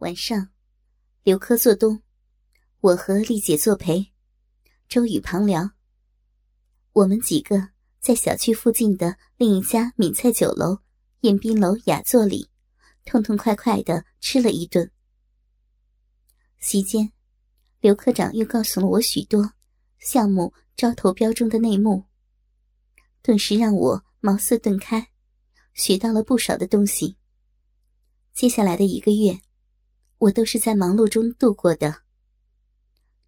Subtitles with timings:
[0.00, 0.48] 晚上，
[1.22, 2.00] 刘科做东，
[2.80, 4.12] 我和丽姐作陪，
[4.88, 5.72] 周宇旁聊。
[6.94, 7.68] 我们几个
[8.00, 10.78] 在小区附近的另一家闽菜酒楼
[11.20, 12.48] 宴宾楼雅座里，
[13.04, 14.90] 痛痛快快的吃了一顿。
[16.60, 17.12] 席间，
[17.80, 19.52] 刘科长又告诉了我许多
[19.98, 22.06] 项目招投标中的内幕，
[23.20, 25.10] 顿时让我茅塞顿开，
[25.74, 27.18] 学到了不少的东西。
[28.32, 29.38] 接下来的一个月。
[30.20, 32.02] 我都是在忙碌中度过的。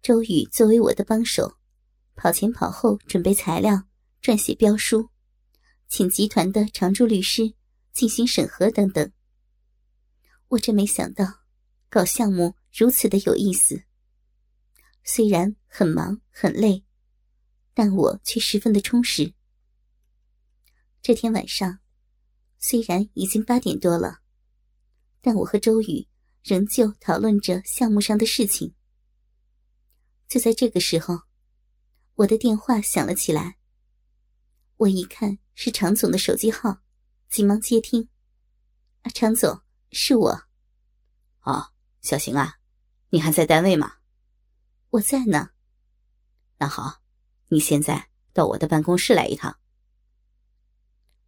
[0.03, 1.57] 周宇作为我的帮手，
[2.13, 3.87] 跑前跑后准备材料、
[4.21, 5.09] 撰写标书，
[5.87, 7.55] 请集团的常驻律师
[7.93, 9.11] 进行审核等等。
[10.49, 11.25] 我真没想到，
[11.89, 13.85] 搞项目如此的有意思。
[15.03, 16.85] 虽然很忙很累，
[17.73, 19.33] 但我却十分的充实。
[21.01, 21.79] 这天晚上，
[22.59, 24.19] 虽然已经八点多了，
[25.21, 26.07] 但我和周宇。
[26.43, 28.75] 仍旧讨论着项目上的事情。
[30.27, 31.21] 就在这个时候，
[32.15, 33.57] 我的电话响了起来。
[34.77, 36.79] 我一看是常总的手机号，
[37.29, 38.09] 急忙接听。
[39.03, 40.43] “啊，常总，是我。
[41.43, 42.59] ”“哦，小邢啊，
[43.09, 43.97] 你还在单位吗
[44.91, 45.51] ？”“我在呢。
[46.59, 47.01] ”“那好，
[47.47, 49.57] 你现在到我的办公室来一趟。”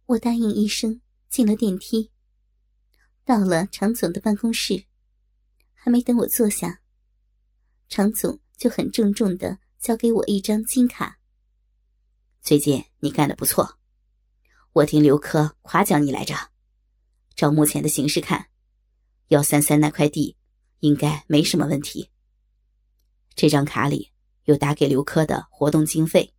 [0.06, 2.10] 我答应一声，进了电梯。
[3.24, 4.84] 到了常总的办公室。
[5.86, 6.80] 还没等我坐下，
[7.88, 11.20] 常总就很郑重的交给我一张金卡。
[12.42, 13.78] 最近你干的不错，
[14.72, 16.34] 我听刘科夸奖你来着。
[17.36, 18.48] 照目前的形势看，
[19.28, 20.36] 幺三三那块地
[20.80, 22.10] 应该没什么问题。
[23.36, 24.10] 这张卡里
[24.42, 26.34] 有打给刘科的活动经费，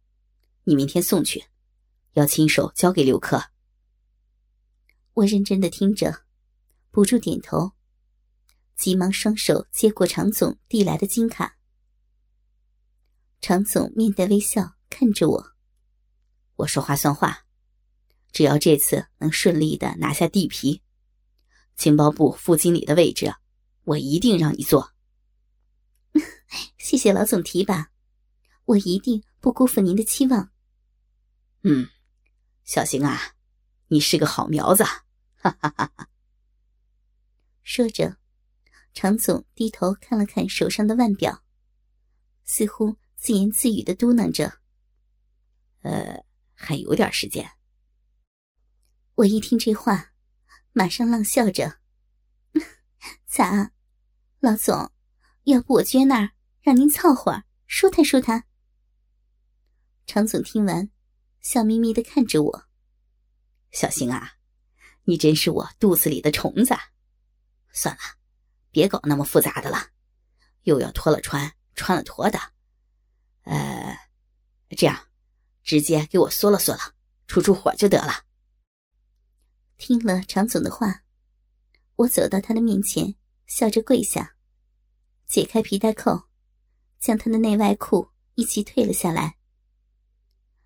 [0.65, 1.45] 你明天送去，
[2.11, 3.41] 要亲手交给刘科。
[5.13, 6.25] 我认真的听着，
[6.91, 7.76] 不住点头。
[8.77, 11.57] 急忙双手接过常总递来的金卡，
[13.41, 15.53] 常总面带微笑看着我。
[16.57, 17.45] 我说话算话，
[18.31, 20.83] 只要这次能顺利的拿下地皮，
[21.75, 23.33] 情报部副经理的位置，
[23.83, 24.93] 我一定让你做。
[26.77, 27.91] 谢谢老总提拔，
[28.65, 30.51] 我一定不辜负您的期望。
[31.63, 31.89] 嗯，
[32.63, 33.33] 小邢啊，
[33.87, 36.09] 你是个好苗子，哈哈哈哈。
[37.63, 38.17] 说着。
[38.99, 41.43] 常总低头看了看手上的腕表，
[42.45, 44.57] 似乎自言自语的嘟囔着
[45.85, 46.25] ：“呃，
[46.55, 47.47] 还有点时间。”
[49.13, 50.13] 我一听这话，
[50.71, 51.77] 马上浪笑着
[53.29, 53.71] ：“咋，
[54.39, 54.91] 老总？
[55.43, 56.31] 要不我撅那儿
[56.61, 58.45] 让您凑会儿，舒坦舒坦？”
[60.07, 60.89] 常总听完，
[61.39, 62.63] 笑眯眯的看着我
[63.69, 64.37] ：“小星啊，
[65.03, 66.75] 你真是我肚子里的虫子。
[67.71, 68.01] 算了。”
[68.71, 69.91] 别搞那么复杂的了，
[70.63, 72.39] 又要脱了穿，穿了脱的。
[73.43, 73.97] 呃，
[74.69, 75.07] 这样，
[75.63, 76.93] 直接给我缩了缩了，
[77.27, 78.25] 出出火就得了。
[79.77, 81.03] 听了常总的话，
[81.95, 84.35] 我走到他的面前，笑着跪下，
[85.25, 86.27] 解开皮带扣，
[86.99, 89.37] 将他的内外裤一起退了下来，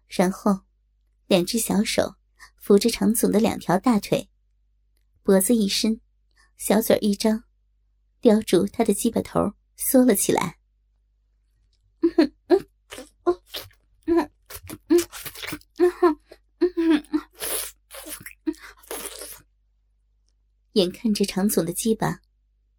[0.07, 0.61] 然后，
[1.27, 2.15] 两只小手
[2.55, 4.29] 扶着常总的两条大腿，
[5.21, 6.01] 脖子一伸，
[6.57, 7.43] 小嘴一张。
[8.21, 10.59] 叼住他的鸡巴头，缩了起来。
[20.73, 22.21] 眼看着常总的鸡巴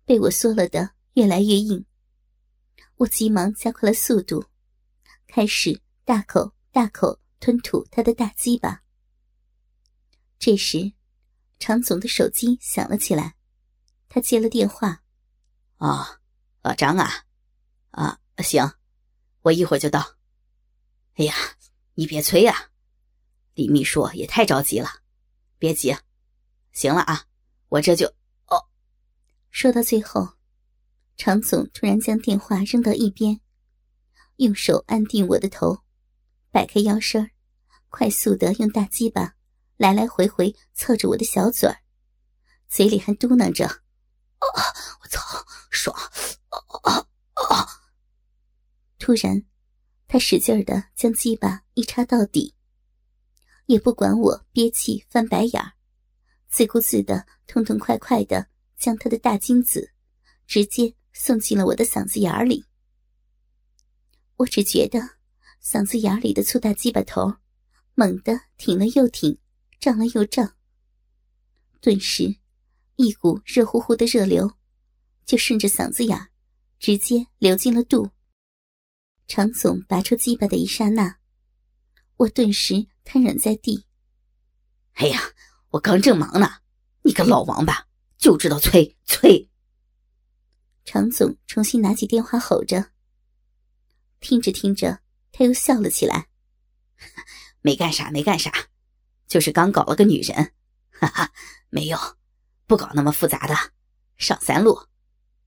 [0.06, 1.84] 被我缩了的越来越硬，
[2.96, 4.46] 我急忙加快了速度，
[5.26, 8.82] 开始大口大口吞吐他的大鸡巴。
[10.38, 10.92] 这时，
[11.58, 13.36] 常总的手机响了起来，
[14.08, 15.01] 他接了电话。
[15.82, 16.20] 啊，
[16.62, 17.10] 老张啊，
[17.90, 18.72] 啊，行，
[19.40, 20.14] 我一会儿就到。
[21.16, 21.34] 哎呀，
[21.94, 22.70] 你别催啊，
[23.54, 24.88] 李秘书也太着急了，
[25.58, 25.96] 别急，
[26.70, 27.24] 行了啊，
[27.68, 28.06] 我这就
[28.46, 28.64] 哦。
[29.50, 30.34] 说到最后，
[31.16, 33.40] 常总突然将电话扔到一边，
[34.36, 35.82] 用手按定我的头，
[36.52, 37.28] 摆开腰身
[37.88, 39.34] 快速的用大鸡巴
[39.76, 41.68] 来来回回凑着我的小嘴，
[42.68, 43.68] 嘴里还嘟囔着
[44.48, 44.62] ：“啊，
[45.02, 45.20] 我操！”
[45.70, 45.96] 爽！
[46.48, 47.68] 啊啊啊
[48.98, 49.44] 突然，
[50.06, 52.54] 他使劲的将鸡巴一插到底，
[53.66, 55.72] 也不管我憋气翻白眼儿，
[56.48, 58.46] 自顾自的痛痛快快的
[58.76, 59.92] 将他的大精子
[60.46, 62.64] 直接送进了我的嗓子眼儿里。
[64.36, 65.00] 我只觉得
[65.62, 67.36] 嗓子眼里的粗大鸡巴头
[67.94, 69.38] 猛地挺了又挺，
[69.80, 70.54] 胀了又胀，
[71.80, 72.36] 顿时
[72.96, 74.56] 一股热乎乎的热流。
[75.24, 76.28] 就顺着嗓子眼
[76.80, 78.10] 直接流进了肚。
[79.28, 81.16] 常总拔出鸡巴的一刹那，
[82.16, 83.86] 我顿时瘫软在地。
[84.94, 85.22] 哎呀，
[85.70, 86.58] 我刚正忙呢，
[87.02, 87.86] 你个老王八，
[88.18, 89.48] 就知道催催！
[90.84, 92.90] 常总重新拿起电话吼着。
[94.20, 95.00] 听着听着，
[95.30, 96.26] 他又笑了起来。
[97.62, 98.52] 没干啥，没干啥，
[99.28, 100.52] 就是刚搞了个女人，
[100.90, 101.32] 哈哈，
[101.70, 101.96] 没有，
[102.72, 103.54] 不搞那么复杂的，
[104.16, 104.74] 上三路，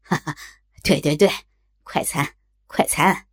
[0.04, 0.38] 哈哈，
[0.84, 1.28] 对对对，
[1.82, 2.36] 快餐，
[2.68, 3.26] 快餐。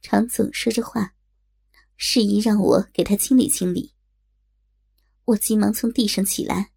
[0.00, 1.12] 常总说着话，
[1.98, 3.94] 示意让我给他清理清理。
[5.26, 6.72] 我急忙从地上起来，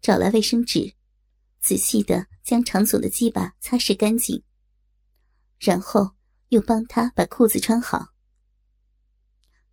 [0.00, 0.94] 找来卫生纸，
[1.58, 4.44] 仔细的将常总的鸡巴擦拭干净，
[5.58, 6.12] 然后
[6.50, 8.10] 又帮他把裤子穿好。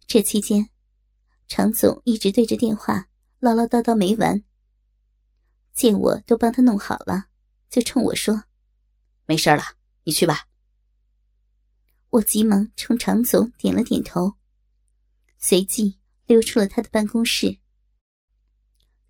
[0.08, 0.72] 这期间，
[1.48, 4.44] 常总一直对着电话唠唠叨叨没完。
[5.74, 7.28] 见我都帮他弄好了，
[7.70, 8.44] 就冲我说
[9.26, 9.64] ：“没事了，
[10.04, 10.48] 你去吧。”
[12.12, 14.36] 我急忙冲常总点了点头，
[15.38, 17.60] 随即溜出了他的办公室。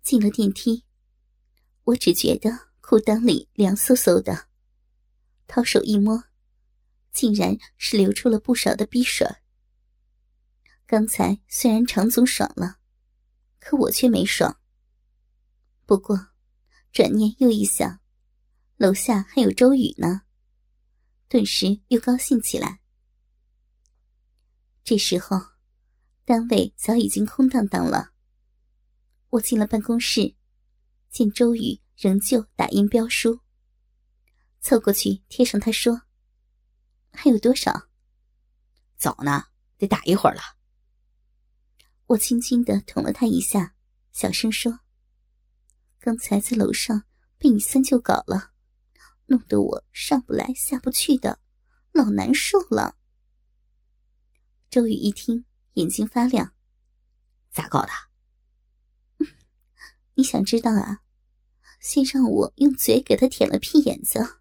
[0.02, 0.84] 进了电梯，
[1.84, 4.48] 我只觉得裤裆里凉飕飕的，
[5.46, 6.24] 掏手一摸，
[7.12, 9.26] 竟然是流出了不少的逼水。
[10.86, 12.78] 刚才虽然常总爽了，
[13.58, 14.60] 可我却没爽。
[15.86, 16.31] 不过，
[16.92, 18.00] 转念又一想，
[18.76, 20.22] 楼下还有周宇呢，
[21.26, 22.80] 顿时又高兴起来。
[24.84, 25.40] 这时候，
[26.26, 28.12] 单位早已经空荡荡了。
[29.30, 30.36] 我进了办公室，
[31.08, 33.40] 见周宇仍旧打印标书，
[34.60, 36.02] 凑过去贴上他说
[37.10, 37.88] ：“还有多少？
[38.98, 39.46] 早呢，
[39.78, 40.42] 得打一会儿了。”
[42.08, 43.74] 我轻轻的捅了他一下，
[44.12, 44.80] 小声说
[46.04, 47.04] ：“刚才在楼上
[47.38, 48.50] 被你三舅搞了，
[49.26, 51.38] 弄得我上不来下不去的，
[51.92, 52.96] 老难受了。”
[54.68, 55.44] 周宇一听，
[55.74, 56.54] 眼睛发亮。
[57.52, 57.92] 咋搞的？
[60.14, 61.02] 你想知道啊？
[61.78, 64.40] 先让我用嘴给他舔了屁眼子，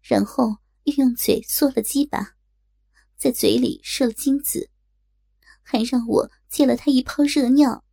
[0.00, 2.34] 然后又用嘴嗦了鸡巴，
[3.16, 4.68] 在嘴里射了精子，
[5.62, 7.84] 还让我借了他一泡热尿。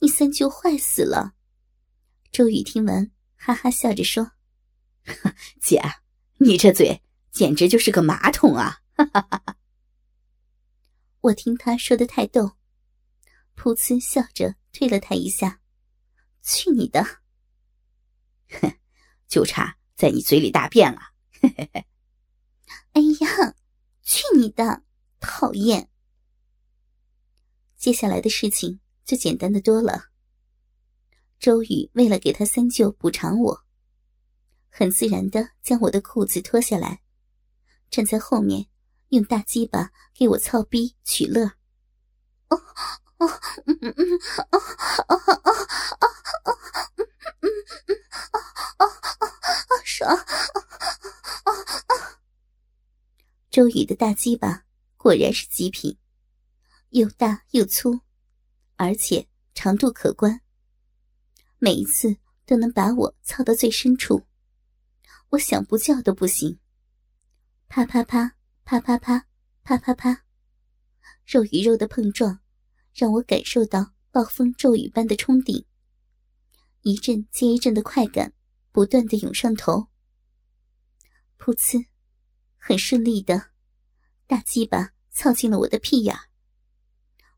[0.00, 1.36] 你三舅坏死了。
[2.32, 4.32] 周宇听完，哈哈笑着说
[5.60, 5.82] ：“姐，
[6.38, 9.56] 你这嘴简直就是个马桶啊！”哈哈哈哈。
[11.22, 12.56] 我听他说的太逗，
[13.56, 15.60] 噗呲笑着推了他一下
[16.40, 17.04] ：“去你的！
[18.48, 18.78] 哼，
[19.26, 21.00] 就差在你嘴里大便了。”
[21.42, 21.86] 嘿嘿嘿
[22.92, 23.54] 哎呀，
[24.02, 24.84] 去你的！
[25.18, 25.90] 讨厌。
[27.76, 30.09] 接下来的事情就简单的多了。
[31.40, 33.64] 周宇为了给他三舅补偿我，
[34.68, 37.02] 很自然的将我的裤子脱下来，
[37.90, 38.66] 站在后面。
[39.08, 41.44] 用大鸡巴给我操逼取乐，
[42.46, 42.56] 哦
[43.16, 43.26] 哦
[43.66, 44.06] 嗯嗯嗯
[44.52, 44.58] 哦
[45.08, 46.06] 哦哦哦哦
[46.44, 46.54] 哦
[48.78, 48.86] 哦哦
[49.26, 50.14] 哦爽！
[50.14, 51.52] 哦
[51.88, 51.94] 哦
[53.50, 54.64] 周宇的大鸡巴
[54.96, 55.98] 果然是极品，
[56.90, 58.02] 又大又粗，
[58.76, 60.40] 而且长度可观，
[61.60, 64.26] 每一次都能把我操到最深处，
[65.28, 66.58] 我想不叫都不行。
[67.68, 68.34] 啪啪啪。
[68.62, 69.26] 啪啪啪，
[69.64, 70.24] 啪啪啪，
[71.26, 72.38] 肉与肉的碰撞，
[72.94, 75.66] 让我感受到暴风骤雨般的冲顶。
[76.82, 78.32] 一阵接一阵的快感
[78.70, 79.88] 不断的涌上头。
[81.36, 81.84] 噗呲，
[82.58, 83.50] 很顺利的，
[84.28, 86.16] 大鸡巴操进了我的屁眼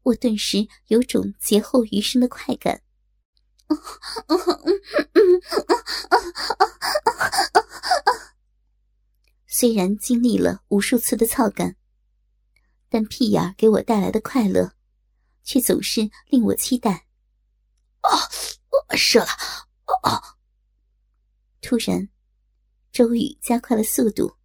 [0.03, 2.83] 我顿时有种劫后余生的快感。
[9.47, 11.77] 虽然经历了无数次的操感，
[12.89, 14.75] 但屁眼给我带来的快乐，
[15.45, 17.07] 却总是令我期待。
[18.03, 18.11] 哦，
[18.97, 19.29] 射了！
[20.03, 20.21] 哦！
[21.61, 22.09] 突然，
[22.91, 24.37] 周宇加快了速度，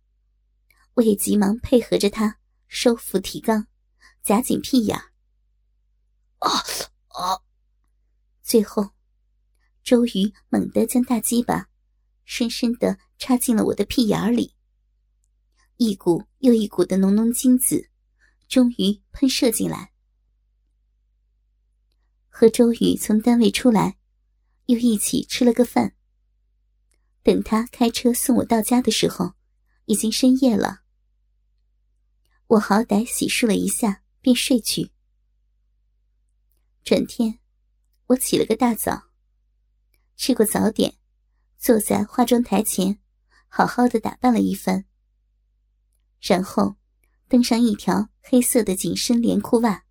[0.93, 3.65] 我也急忙配合着他收腹提肛，
[4.21, 4.95] 夹紧屁眼。
[6.39, 6.51] 哦
[7.09, 7.41] 哦！
[8.43, 8.91] 最后，
[9.87, 11.69] 周瑜猛地将大鸡巴
[12.25, 14.53] 深深的插进了我的屁眼里。
[15.77, 17.89] 一股又一股的浓浓精子，
[18.49, 19.93] 终于喷射进来。
[22.27, 23.97] 和周瑜从单位出来，
[24.65, 25.95] 又一起吃了个饭。
[27.23, 29.35] 等他开车送我到家的时候，
[29.85, 30.81] 已经深夜了。
[32.47, 34.91] 我好歹洗漱了一下，便睡去。
[36.83, 37.39] 转天，
[38.07, 39.06] 我起了个大早，
[40.17, 40.95] 吃过早点，
[41.59, 42.99] 坐在化妆台前，
[43.47, 44.85] 好好的打扮了一番，
[46.19, 46.75] 然后
[47.27, 49.85] 登上一条黑色的紧身连裤袜，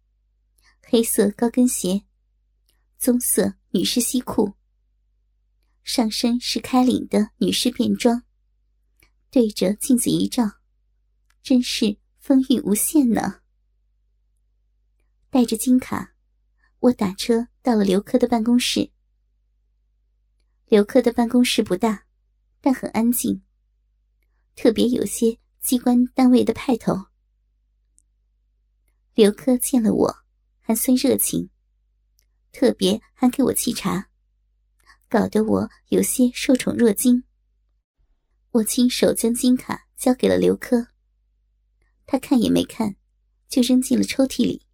[0.83, 2.05] 黑色高跟鞋，
[2.99, 4.55] 棕色女士西裤，
[5.85, 8.25] 上身是开领的女士便装，
[9.31, 10.59] 对着镜子一照，
[11.41, 13.43] 真是风韵无限呢。
[15.31, 16.15] 带着金卡，
[16.81, 18.91] 我打车到了刘科的办公室。
[20.69, 22.07] 刘科的办公室不大，
[22.61, 23.41] 但很安静。
[24.57, 27.07] 特别有些机关单位的派头。
[29.15, 30.17] 刘科见了我，
[30.59, 31.51] 还算热情，
[32.51, 34.11] 特别还给我沏茶，
[35.09, 37.23] 搞得我有些受宠若惊。
[38.51, 40.89] 我亲手将金卡交给了刘科，
[42.07, 42.97] 他看也没看，
[43.47, 44.67] 就扔进了抽屉里。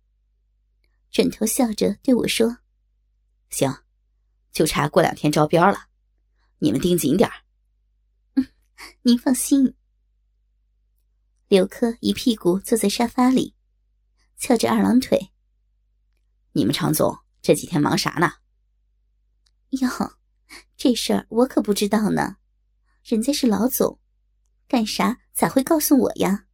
[1.11, 2.57] 转头笑着对我说
[3.51, 3.82] ：“行，
[4.53, 5.89] 就差过两天招标了，
[6.59, 7.37] 你们盯紧点儿。”
[9.03, 9.75] 您放心。
[11.49, 13.55] 刘科一屁股坐在沙发里，
[14.37, 15.33] 翘着二郎腿。
[16.53, 18.35] 你们常总这几天忙啥呢？
[19.71, 20.19] 哟，
[20.77, 22.37] 这事儿我可不知道呢。
[23.05, 24.01] 人家是老总，
[24.67, 26.47] 干啥咋会告诉我呀？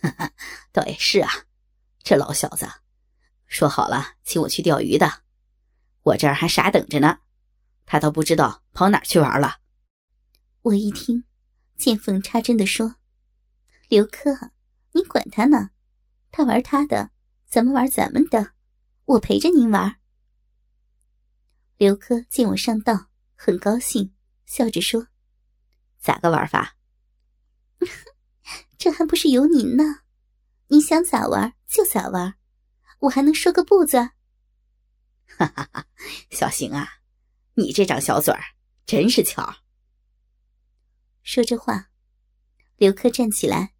[0.00, 0.32] 哈哈，
[0.70, 1.30] 倒也是啊。
[2.02, 2.68] 这老小子
[3.46, 5.22] 说好了请我去钓鱼的，
[6.02, 7.20] 我这儿还傻等着呢。
[7.84, 9.58] 他都不知道跑哪儿去玩了。
[10.62, 11.24] 我一听，
[11.76, 12.96] 见缝插针的说
[13.88, 14.52] ：“刘科，
[14.92, 15.70] 你管他呢，
[16.30, 17.10] 他玩他的，
[17.48, 18.52] 咱们玩咱们的，
[19.04, 19.96] 我陪着您玩。”
[21.76, 24.14] 刘科见我上道，很高兴，
[24.46, 25.08] 笑着说
[25.98, 26.76] ：“咋个玩法？
[28.78, 30.02] 这还不是由您呢？
[30.68, 32.36] 你想咋玩就咋玩，
[33.00, 34.10] 我还能说个不字？”
[35.38, 35.86] 哈哈哈，
[36.30, 36.88] 小邢啊，
[37.54, 38.40] 你这张小嘴儿
[38.86, 39.56] 真是巧。
[41.22, 41.90] 说着话，
[42.76, 43.74] 刘科站起来，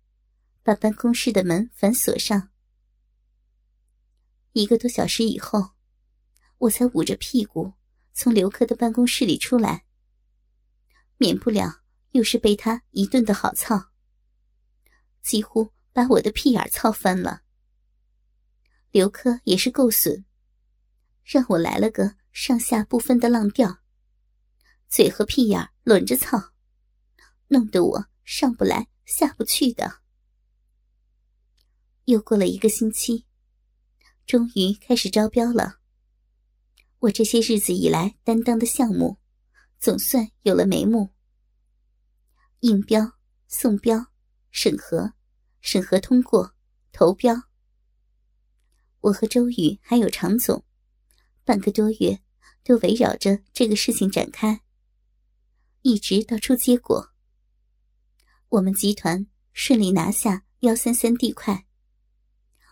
[0.62, 2.50] 把办公室的门反锁上。
[4.52, 5.72] 一个多小时以后，
[6.58, 7.74] 我才捂着屁股
[8.12, 9.84] 从刘科的办公室里出来。
[11.16, 13.90] 免不了又是被他一顿的好操，
[15.22, 17.42] 几乎把我的屁眼操翻了。
[18.90, 20.24] 刘科也是够损，
[21.24, 23.78] 让我来了个上下不分的浪调，
[24.88, 26.52] 嘴和屁眼轮着操。
[27.48, 30.00] 弄得我上不来下不去的。
[32.06, 33.26] 又过了一个星期，
[34.26, 35.78] 终于开始招标了。
[36.98, 39.18] 我这些日子以来担当的项目，
[39.78, 41.10] 总算有了眉目。
[42.60, 44.06] 应标、送标、
[44.50, 45.12] 审核、
[45.60, 46.54] 审核通过、
[46.90, 47.34] 投标。
[49.00, 50.64] 我和周宇还有常总，
[51.44, 52.20] 半个多月
[52.64, 54.62] 都围绕着这个事情展开，
[55.82, 57.12] 一直到出结果。
[58.48, 61.66] 我们集团顺利拿下幺三三地块，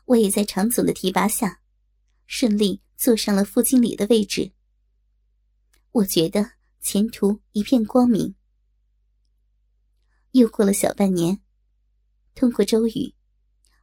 [0.04, 1.60] 我也在常总的提拔下，
[2.26, 4.52] 顺利坐上了副经理的位置。
[5.92, 8.34] 我觉得前途一片光明。
[10.32, 11.40] 又过了小半年，
[12.36, 13.14] 通过周宇，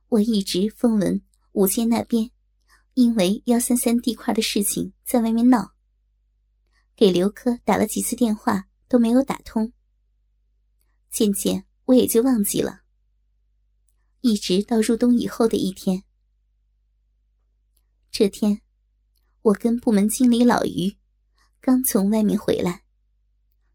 [0.08, 2.32] 我一直风闻武建那边
[2.98, 5.76] 因为幺三三地块的事情在外面闹，
[6.96, 9.72] 给刘科打了几次电话都没有打通，
[11.12, 11.68] 渐渐。
[11.86, 12.82] 我也就忘记了，
[14.22, 16.06] 一直到入冬以后的一天。
[18.10, 18.64] 这天，
[19.44, 20.98] 我跟部门经理老于
[21.62, 22.84] 刚从外面回来，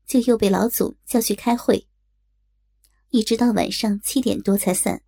[0.05, 1.87] 就又被老总叫去开会，
[3.11, 5.05] 一直到晚上七点多才散。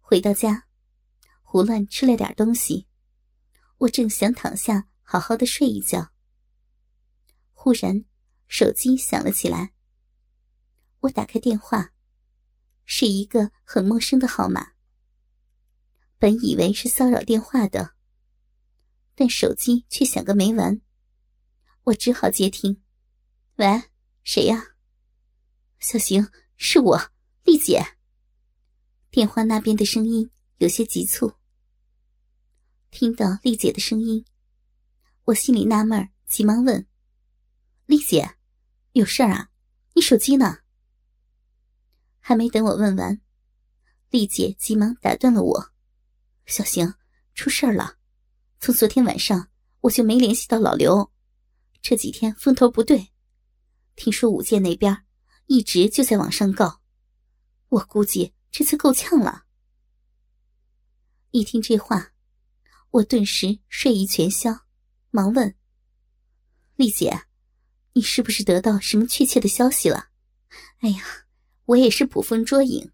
[0.00, 0.65] 回到家，
[1.48, 2.88] 胡乱吃了点东西，
[3.78, 6.10] 我正想躺下好好的睡一觉，
[7.52, 8.04] 忽然
[8.48, 9.72] 手机响了起来。
[10.98, 11.92] 我打开电话，
[12.84, 14.72] 是一个很陌生的号码。
[16.18, 17.94] 本以为是骚扰电话的，
[19.14, 20.80] 但手机却响个没完。
[21.84, 22.82] 我只好接听
[23.56, 23.84] ：“喂，
[24.24, 24.74] 谁呀
[25.78, 27.12] ？”“小邢，是我，
[27.44, 27.96] 丽姐。”
[29.10, 31.34] 电话那边的声音有些急促。
[32.90, 34.24] 听到丽姐的声音，
[35.24, 36.86] 我心里纳闷，急忙问
[37.84, 38.36] ：“丽姐，
[38.92, 39.50] 有事儿啊？
[39.94, 40.60] 你手机呢？”
[42.20, 43.20] 还没等我问完，
[44.08, 45.72] 丽姐急忙打断了我
[46.46, 46.94] ：“小邢，
[47.34, 47.98] 出事儿了！
[48.58, 49.50] 从昨天晚上
[49.82, 51.12] 我就没联系到老刘，
[51.82, 53.12] 这几天风头不对。
[53.94, 55.04] 听说武建那边
[55.46, 56.80] 一直就在往上告，
[57.68, 59.44] 我估计这次够呛了。”
[61.30, 62.12] 一听这话，
[62.90, 64.66] 我顿时睡意全消，
[65.10, 65.54] 忙问
[66.76, 67.24] ：“丽姐，
[67.92, 70.08] 你是不是得到什么确切的消息了？”
[70.80, 71.02] 哎呀，
[71.66, 72.92] 我也是捕风捉影。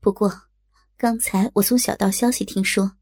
[0.00, 0.48] 不过，
[0.96, 2.96] 刚才我从小道消息听说，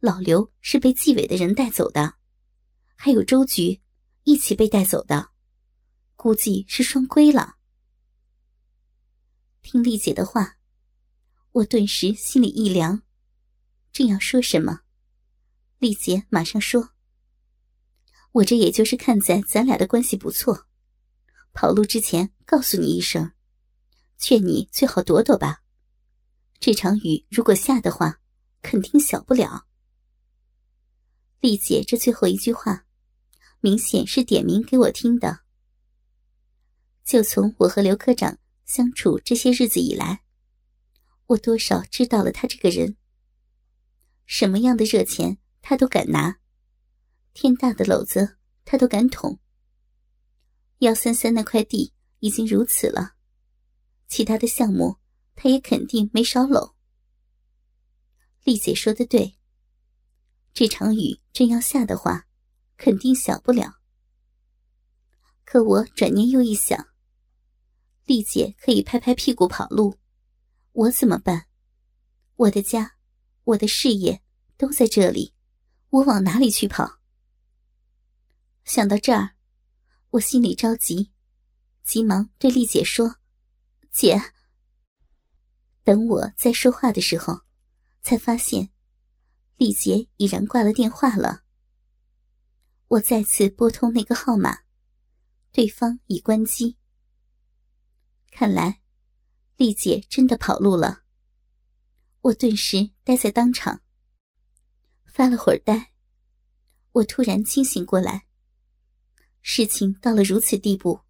[0.00, 2.14] 老刘是被纪委的人带走的，
[2.96, 3.80] 还有周局
[4.24, 5.30] 一起被带走的，
[6.16, 7.56] 估计是双规了。
[9.62, 10.56] 听丽姐的话，
[11.52, 13.02] 我顿时心里一凉，
[13.92, 14.80] 正要说什么，
[15.78, 16.90] 丽姐马上说
[18.32, 20.66] ：“我这也就是看在咱俩的关系不错。”
[21.52, 23.32] 跑路之前告诉你一声，
[24.18, 25.62] 劝你最好躲躲吧。
[26.60, 28.20] 这场雨如果下的话，
[28.62, 29.66] 肯定小不了。
[31.40, 32.86] 丽姐这最后一句话，
[33.58, 35.40] 明显是点名给我听的。
[37.02, 40.22] 就从我和刘科长相处这些日子以来，
[41.26, 42.96] 我多少知道了他这个人。
[44.32, 46.38] 什么样的热钱他都敢拿，
[47.32, 49.40] 天大的篓子他都敢捅。
[50.78, 53.16] 幺三三那块地已经如此了，
[54.06, 54.98] 其他的项目
[55.34, 56.76] 他也肯定没少搂。
[58.44, 59.36] 丽姐说的对，
[60.54, 62.28] 这场雨真要下的话，
[62.76, 63.80] 肯定小不了。
[65.44, 66.86] 可我转念又一想，
[68.04, 69.98] 丽姐可以拍拍屁股跑路，
[70.70, 71.46] 我怎么办？
[72.36, 72.94] 我的家，
[73.44, 74.22] 我的事业
[74.56, 75.34] 都在这里，
[75.90, 76.98] 我往哪里去跑？
[78.64, 79.36] 想到这儿。
[80.10, 81.12] 我心里着急，
[81.84, 83.18] 急忙对丽姐说
[83.92, 84.20] ：“姐。”
[85.84, 87.42] 等我在说话的时候，
[88.02, 88.70] 才发现
[89.56, 91.44] 丽姐已然挂了电话了。
[92.88, 94.62] 我再次拨通那个号码，
[95.52, 96.76] 对方已关机。
[98.32, 98.80] 看来
[99.56, 101.04] 丽姐真的跑路了。
[102.22, 103.80] 我顿时呆在当场，
[105.06, 105.92] 发了会儿呆，
[106.92, 108.26] 我突然清醒过来。
[109.40, 111.00] 事情到了如此地步，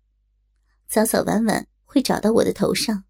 [0.86, 3.04] 早早晚晚会找到我的头上。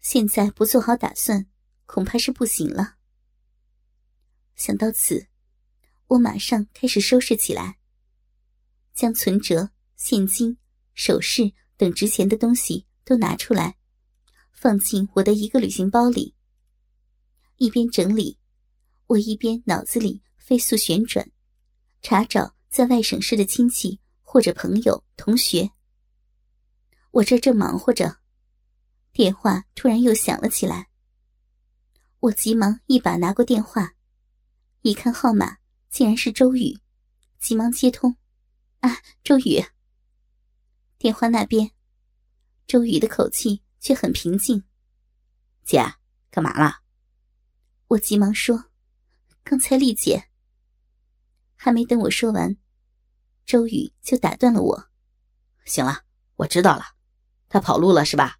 [0.00, 1.46] 现在不做好打算，
[1.86, 2.96] 恐怕是不行了。
[4.54, 5.28] 想到此，
[6.08, 7.78] 我马上开始收拾起来，
[8.92, 10.58] 将存折、现金、
[10.92, 13.78] 首饰等值钱的东西都拿出来，
[14.52, 16.33] 放进我的一个旅行包里。
[17.56, 18.38] 一边整理，
[19.06, 21.30] 我一边脑子里飞速旋转，
[22.02, 22.54] 查找。
[22.74, 25.70] 在外省市的亲戚或者朋友、同学，
[27.12, 28.16] 我这正忙活着，
[29.12, 30.88] 电话突然又响了起来。
[32.18, 33.94] 我急忙一把拿过电话，
[34.82, 36.76] 一看号码竟然是周宇，
[37.38, 38.16] 急忙接通。
[38.80, 39.64] 啊，周宇。
[40.98, 41.70] 电话那边，
[42.66, 44.64] 周宇的口气却很平静。
[45.62, 45.94] 姐，
[46.32, 46.80] 干嘛了？
[47.88, 48.66] 我急忙说
[49.44, 50.28] ：“刚才丽姐。”
[51.56, 52.56] 还没等我说完。
[53.46, 54.90] 周宇就打断了我。
[55.64, 56.02] 行了，
[56.36, 56.84] 我知道了，
[57.48, 58.38] 他跑路了是吧？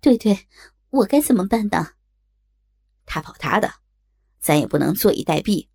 [0.00, 0.48] 对对，
[0.90, 1.94] 我该怎么办呢？
[3.04, 3.74] 他跑他的，
[4.40, 5.68] 咱也不能坐以待毙。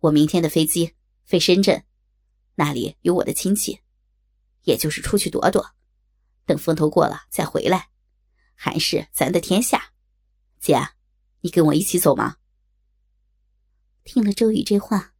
[0.00, 1.84] 我明天的飞机飞深圳，
[2.54, 3.80] 那里有我的亲戚，
[4.62, 5.74] 也就是出去躲躲，
[6.44, 7.90] 等风头过了再回来，
[8.54, 9.92] 还是咱的天下。
[10.58, 10.76] 姐，
[11.46, 12.38] 你跟我一起走吗？
[14.02, 15.14] 听了周宇这话。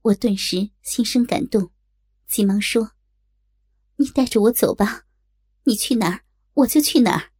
[0.00, 1.70] 我顿时心生感动，
[2.26, 2.92] 急忙说
[3.96, 5.04] ：“你带着我走吧，
[5.64, 7.30] 你去哪儿我就去哪儿。”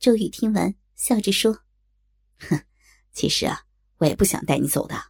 [0.00, 1.62] 周宇听完，笑着说
[2.40, 2.64] ：“哼，
[3.12, 3.64] 其实啊，
[3.98, 5.00] 我也不想带你走的，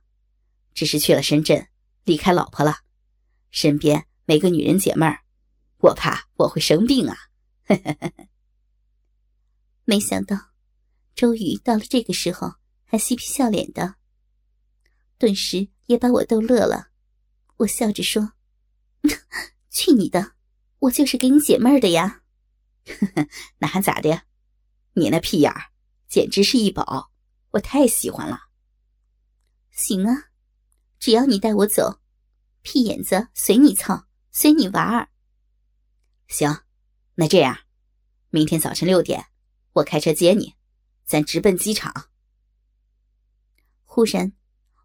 [0.74, 1.66] 只是去了深圳，
[2.04, 2.80] 离开老婆了，
[3.50, 5.22] 身边没个女人解闷儿，
[5.78, 7.16] 我怕我会生病啊。”
[9.86, 10.36] 没想到，
[11.18, 12.54] 周瑜到了这个时候
[12.84, 13.96] 还嬉皮笑脸的，
[15.18, 15.68] 顿时。
[15.86, 16.90] 也把我逗乐了，
[17.56, 18.34] 我笑着说
[19.72, 20.32] ：“去你的，
[20.80, 22.24] 我就是给你解闷的呀。”
[23.56, 24.24] 那还咋的？
[24.92, 25.72] 你那屁眼儿
[26.06, 27.10] 简直是一宝，
[27.52, 28.38] 我太喜欢了。
[29.70, 30.24] 行啊，
[30.98, 32.00] 只要你带我走，
[32.60, 35.08] 屁眼子随你操，随你玩儿。
[36.26, 36.54] 行，
[37.14, 37.60] 那这样，
[38.28, 39.24] 明天早晨六点，
[39.72, 40.52] 我开车接你，
[41.08, 42.10] 咱直奔机场。
[43.84, 44.32] 忽然，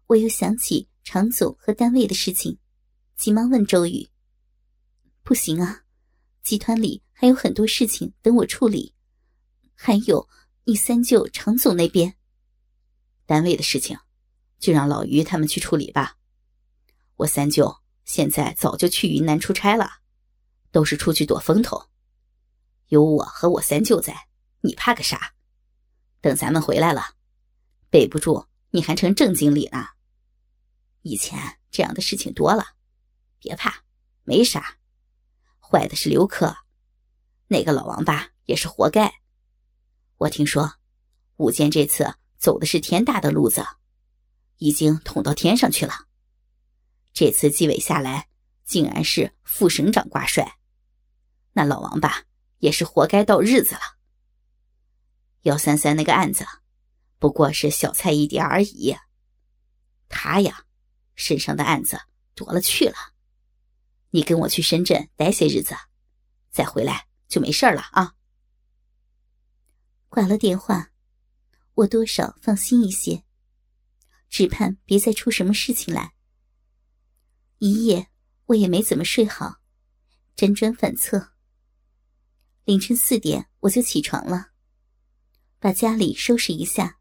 [0.06, 0.88] 我又想起。
[1.06, 2.58] 常总和单位的事情，
[3.14, 4.08] 急忙问周宇
[5.22, 5.82] ：“不行啊，
[6.42, 8.94] 集团里还有很多事情等我处理，
[9.74, 10.26] 还有
[10.64, 12.16] 你三舅常总那边，
[13.26, 13.98] 单位的事情，
[14.58, 16.16] 就让老于他们去处理吧。
[17.16, 19.98] 我三舅现在早就去云南出差了，
[20.72, 21.90] 都是出去躲风头，
[22.88, 24.28] 有我和我三舅在，
[24.62, 25.34] 你怕个啥？
[26.24, 27.16] 等咱们回来了，
[27.90, 29.88] 备不住你还成正经理呢。”
[31.04, 32.64] 以前这样的事情多了，
[33.38, 33.84] 别怕，
[34.22, 34.78] 没啥。
[35.60, 36.56] 坏的是刘克，
[37.48, 39.12] 那个老王八也是活该。
[40.16, 40.76] 我听说，
[41.36, 43.62] 武坚这次走的是天大的路子，
[44.56, 46.06] 已经捅到天上去了。
[47.12, 48.30] 这次纪委下来，
[48.64, 50.56] 竟然是副省长挂帅，
[51.52, 52.24] 那老王八
[52.60, 53.93] 也是活该到日子了。
[55.44, 56.46] 幺三三那个案子，
[57.18, 58.96] 不过是小菜一碟而已。
[60.08, 60.64] 他呀，
[61.14, 62.00] 身上的案子
[62.34, 62.96] 多了去了。
[64.08, 65.76] 你跟我去深圳待些日子，
[66.50, 68.14] 再回来就没事了啊。
[70.08, 70.92] 挂了电话，
[71.74, 73.24] 我多少放心一些，
[74.30, 76.14] 只盼别再出什么事情来。
[77.58, 78.08] 一夜
[78.46, 79.56] 我也没怎么睡好，
[80.36, 81.34] 辗转反侧。
[82.64, 84.53] 凌晨四点我就起床了，
[85.64, 86.98] 把家里收拾一下。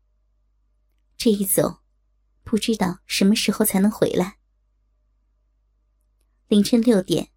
[1.18, 1.82] 这一走，
[2.46, 4.38] 不知道什么时候才能回来。
[6.48, 7.30] 凌晨六点，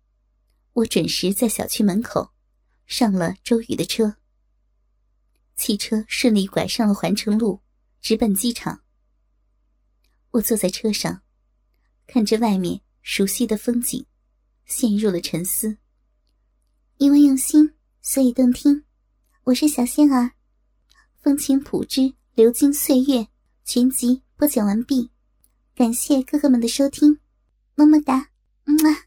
[0.74, 2.30] 我准时在小区门口
[2.86, 4.18] 上了周宇的车。
[5.56, 7.60] 汽车顺利拐上了环城路，
[8.00, 8.84] 直奔机场。
[10.30, 11.22] 我坐在车上，
[12.06, 12.80] 看着外面。
[13.02, 14.06] 熟悉的风景，
[14.64, 15.78] 陷入了沉思。
[16.98, 18.84] 因为用心，所以动听。
[19.42, 20.35] 我是小仙儿，
[21.26, 23.26] 风情谱之流金岁月
[23.64, 25.10] 全集播讲完毕，
[25.74, 27.18] 感谢哥哥们的收听，
[27.74, 28.28] 么么哒，
[28.62, 29.05] 么么。